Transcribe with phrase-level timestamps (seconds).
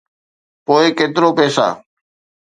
[0.65, 1.67] پوء ڪيترو پئسا؟